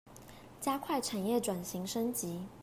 [0.59, 2.39] 加快產業轉型升級